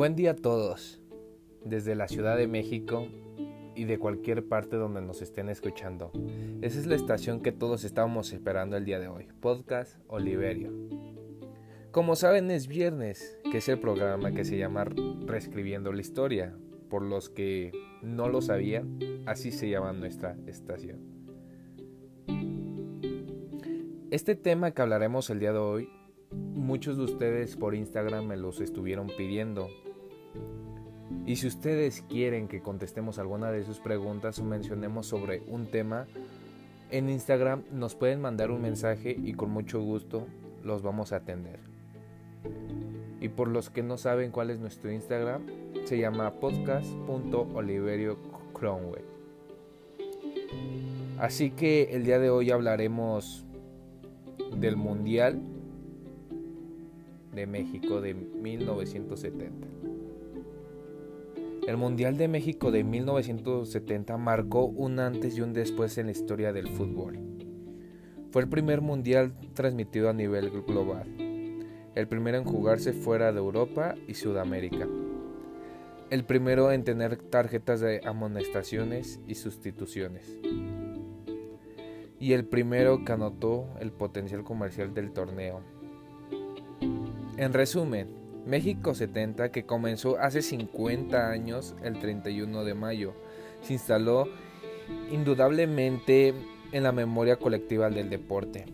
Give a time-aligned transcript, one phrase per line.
[0.00, 0.98] Buen día a todos,
[1.62, 3.06] desde la Ciudad de México
[3.74, 6.10] y de cualquier parte donde nos estén escuchando.
[6.62, 10.72] Esa es la estación que todos estábamos esperando el día de hoy, Podcast Oliverio.
[11.90, 14.86] Como saben es viernes, que es el programa que se llama
[15.26, 16.56] Reescribiendo la Historia.
[16.88, 20.98] Por los que no lo sabían, así se llama nuestra estación.
[24.10, 25.90] Este tema que hablaremos el día de hoy
[26.32, 29.68] Muchos de ustedes por Instagram me los estuvieron pidiendo.
[31.26, 36.06] Y si ustedes quieren que contestemos alguna de sus preguntas o mencionemos sobre un tema,
[36.90, 40.26] en Instagram nos pueden mandar un mensaje y con mucho gusto
[40.64, 41.60] los vamos a atender.
[43.20, 45.42] Y por los que no saben cuál es nuestro Instagram,
[45.84, 49.04] se llama podcast.oliverio.cromwell.
[51.18, 53.44] Así que el día de hoy hablaremos
[54.56, 55.38] del Mundial
[57.34, 59.66] de México de 1970.
[61.70, 66.52] El Mundial de México de 1970 marcó un antes y un después en la historia
[66.52, 67.20] del fútbol.
[68.32, 71.06] Fue el primer mundial transmitido a nivel global,
[71.94, 74.88] el primero en jugarse fuera de Europa y Sudamérica,
[76.10, 80.36] el primero en tener tarjetas de amonestaciones y sustituciones,
[82.18, 85.60] y el primero que anotó el potencial comercial del torneo,
[87.36, 88.19] en resumen,
[88.50, 93.14] México 70, que comenzó hace 50 años, el 31 de mayo,
[93.62, 94.26] se instaló
[95.12, 96.34] indudablemente
[96.72, 98.66] en la memoria colectiva del deporte.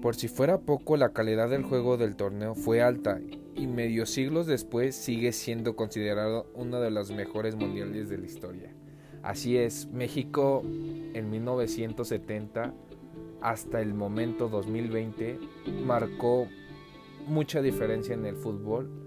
[0.00, 3.20] Por si fuera poco, la calidad del juego del torneo fue alta
[3.54, 8.74] y medio siglos después sigue siendo considerado uno de los mejores mundiales de la historia.
[9.22, 12.72] Así es, México en 1970
[13.42, 15.38] hasta el momento 2020
[15.84, 16.48] marcó
[17.26, 19.01] mucha diferencia en el fútbol.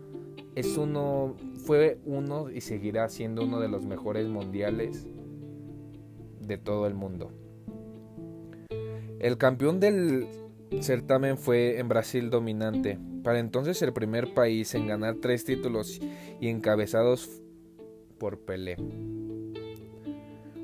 [0.56, 1.36] Es uno,
[1.66, 5.05] fue uno y seguirá siendo uno de los mejores mundiales
[6.39, 7.32] de todo el mundo.
[9.20, 10.27] El campeón del
[10.82, 15.99] certamen fue en Brasil dominante, para entonces el primer país en ganar tres títulos
[16.39, 17.42] y encabezados
[18.17, 18.77] por Pelé.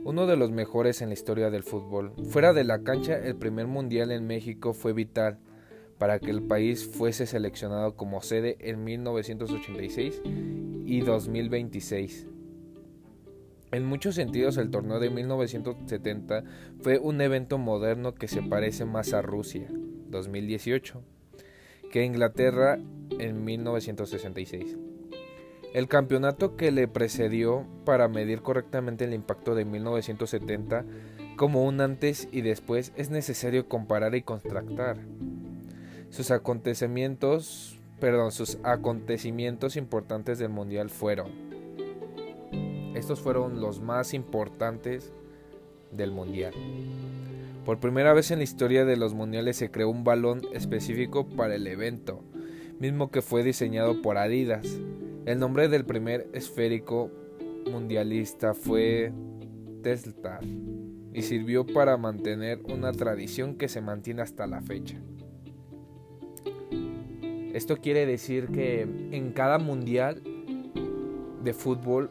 [0.03, 2.13] Uno de los mejores en la historia del fútbol.
[2.29, 5.40] Fuera de la cancha, el primer mundial en México fue vital
[6.01, 10.19] para que el país fuese seleccionado como sede en 1986
[10.84, 12.25] y 2026.
[13.72, 16.44] En muchos sentidos el torneo de 1970
[16.79, 19.67] fue un evento moderno que se parece más a Rusia
[20.07, 21.03] 2018
[21.91, 22.79] que Inglaterra
[23.19, 24.78] en 1966.
[25.75, 30.84] El campeonato que le precedió para medir correctamente el impacto de 1970
[31.35, 34.97] como un antes y después es necesario comparar y contrastar.
[36.11, 41.31] Sus acontecimientos, perdón, sus acontecimientos importantes del mundial fueron.
[42.94, 45.13] Estos fueron los más importantes
[45.89, 46.53] del mundial.
[47.66, 51.55] Por primera vez en la historia de los mundiales se creó un balón específico para
[51.55, 52.22] el evento,
[52.78, 54.67] mismo que fue diseñado por Adidas.
[55.25, 57.09] El nombre del primer esférico
[57.72, 59.13] mundialista fue
[59.81, 60.43] Telstar
[61.13, 64.99] y sirvió para mantener una tradición que se mantiene hasta la fecha.
[67.53, 70.22] Esto quiere decir que en cada mundial
[71.44, 72.09] de fútbol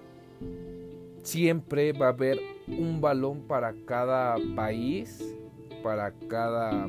[1.22, 5.34] siempre va a haber un balón para cada país,
[5.82, 6.88] para cada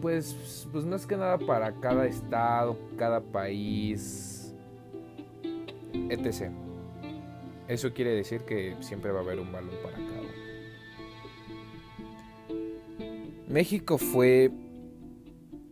[0.00, 4.54] pues pues más que nada para cada estado, cada país
[6.10, 6.50] etc.
[7.68, 10.46] Eso quiere decir que siempre va a haber un balón para cada uno.
[13.48, 14.50] México fue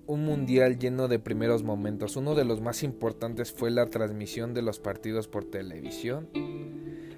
[0.07, 2.17] un mundial lleno de primeros momentos.
[2.17, 6.29] Uno de los más importantes fue la transmisión de los partidos por televisión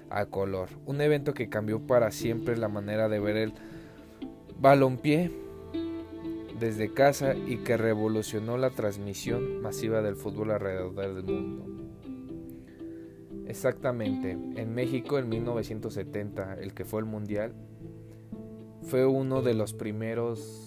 [0.09, 0.69] a color.
[0.85, 3.53] Un evento que cambió para siempre la manera de ver el
[4.59, 5.31] balompié
[6.59, 11.65] desde casa y que revolucionó la transmisión masiva del fútbol alrededor del mundo.
[13.47, 17.53] Exactamente, en México en 1970, el que fue el mundial,
[18.81, 20.66] fue uno de los primeros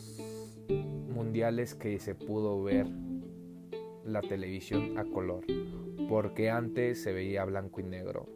[1.31, 2.89] mundiales que se pudo ver
[4.05, 5.45] la televisión a color,
[6.09, 8.29] porque antes se veía blanco y negro.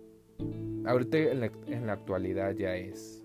[0.86, 3.24] Ahorita en la, actualidad ya es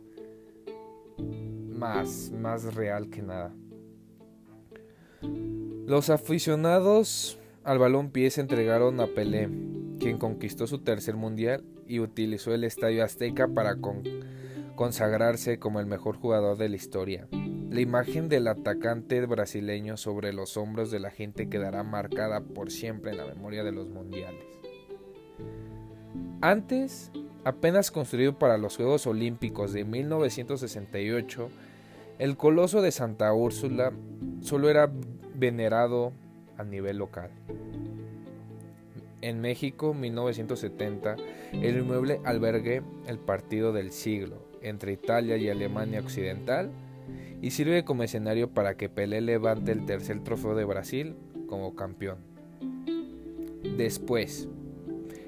[1.20, 3.54] más, más real que nada.
[5.86, 9.50] Los aficionados al balón pie se entregaron a Pelé,
[10.00, 13.78] quien conquistó su tercer mundial y utilizó el Estadio Azteca para
[14.76, 17.28] consagrarse como el mejor jugador de la historia.
[17.70, 23.12] La imagen del atacante brasileño sobre los hombros de la gente quedará marcada por siempre
[23.12, 24.44] en la memoria de los mundiales.
[26.42, 27.12] Antes,
[27.44, 31.50] apenas construido para los Juegos Olímpicos de 1968,
[32.18, 33.94] el Coloso de Santa Úrsula
[34.42, 34.90] solo era
[35.36, 36.12] venerado
[36.58, 37.30] a nivel local.
[39.22, 41.18] En México, 1970,
[41.54, 46.72] el inmueble albergue el partido del siglo entre Italia y Alemania Occidental
[47.42, 51.16] y sirve como escenario para que Pelé levante el tercer trofeo de Brasil
[51.48, 52.18] como campeón.
[53.78, 54.48] Después,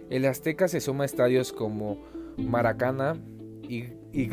[0.10, 1.98] el Azteca se suma a estadios como
[2.38, 3.18] Maracana
[3.64, 4.30] y, y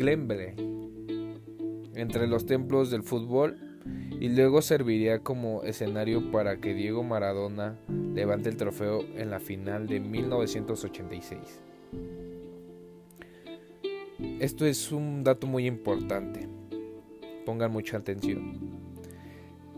[1.95, 3.57] entre los templos del fútbol
[4.19, 7.77] y luego serviría como escenario para que Diego Maradona
[8.13, 11.61] levante el trofeo en la final de 1986.
[14.39, 16.58] Esto es un dato muy importante.
[17.49, 18.59] Pongan mucha atención.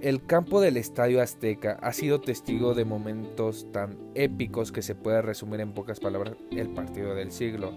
[0.01, 5.21] El campo del Estadio Azteca ha sido testigo de momentos tan épicos que se puede
[5.21, 7.71] resumir en pocas palabras el partido del siglo,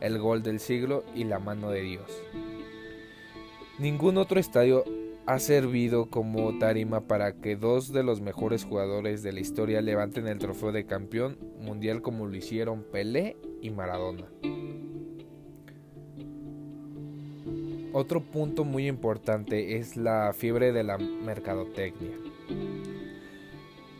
[0.00, 2.22] el gol del siglo y la mano de Dios.
[3.80, 4.84] Ningún otro estadio
[5.26, 10.28] ha servido como tarima para que dos de los mejores jugadores de la historia levanten
[10.28, 14.28] el trofeo de campeón mundial como lo hicieron Pelé y Maradona.
[17.92, 22.16] Otro punto muy importante es la fiebre de la mercadotecnia.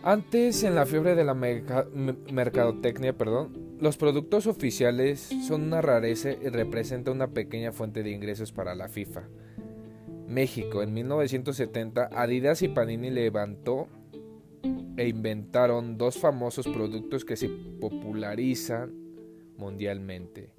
[0.03, 6.49] Antes, en la fiebre de la mercadotecnia, perdón, los productos oficiales son una rareza y
[6.49, 9.25] representan una pequeña fuente de ingresos para la FIFA.
[10.27, 13.89] México, en 1970, Adidas y Panini levantó
[14.97, 18.95] e inventaron dos famosos productos que se popularizan
[19.57, 20.51] mundialmente.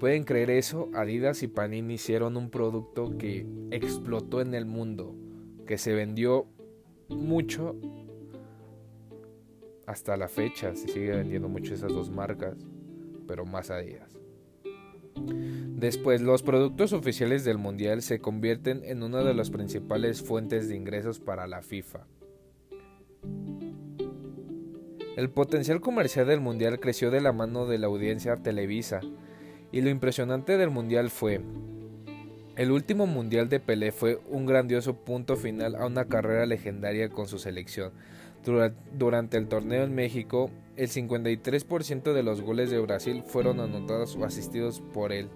[0.00, 0.90] ¿Pueden creer eso?
[0.94, 5.14] Adidas y Panini hicieron un producto que explotó en el mundo,
[5.66, 6.46] que se vendió
[7.08, 7.76] mucho
[9.86, 10.74] hasta la fecha.
[10.74, 12.56] Se sigue vendiendo mucho esas dos marcas,
[13.26, 14.18] pero más Adidas.
[15.16, 20.76] Después, los productos oficiales del Mundial se convierten en una de las principales fuentes de
[20.76, 22.06] ingresos para la FIFA.
[25.16, 29.00] El potencial comercial del Mundial creció de la mano de la audiencia Televisa,
[29.74, 31.40] y lo impresionante del Mundial fue,
[32.54, 37.26] el último Mundial de Pelé fue un grandioso punto final a una carrera legendaria con
[37.26, 37.90] su selección.
[38.96, 44.24] Durante el torneo en México, el 53% de los goles de Brasil fueron anotados o
[44.24, 45.28] asistidos por él.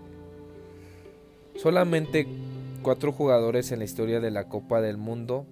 [1.56, 2.28] Solamente
[2.82, 5.46] cuatro jugadores en la historia de la Copa del Mundo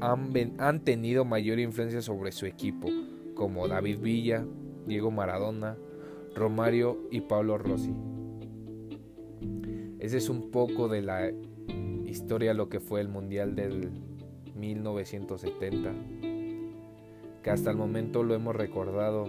[0.00, 2.88] han, han tenido mayor influencia sobre su equipo,
[3.36, 4.44] como David Villa,
[4.88, 5.76] Diego Maradona,
[6.36, 7.94] Romario y Pablo Rossi.
[9.98, 11.32] Ese es un poco de la
[12.04, 13.90] historia lo que fue el Mundial del
[14.54, 15.94] 1970,
[17.42, 19.26] que hasta el momento lo hemos recordado.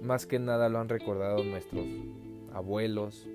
[0.00, 1.86] Más que nada lo han recordado nuestros
[2.54, 3.26] abuelos,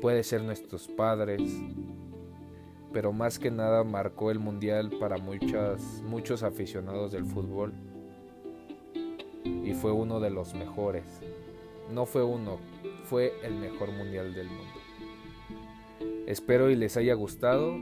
[0.00, 1.42] puede ser nuestros padres,
[2.94, 7.74] pero más que nada marcó el mundial para muchos aficionados del fútbol
[9.74, 11.04] fue uno de los mejores.
[11.90, 12.58] No fue uno,
[13.04, 16.22] fue el mejor mundial del mundo.
[16.26, 17.76] Espero y les haya gustado.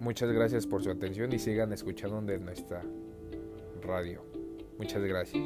[0.00, 2.82] Muchas gracias por su atención y sigan escuchando de nuestra
[3.82, 4.22] radio.
[4.78, 5.42] Muchas gracias.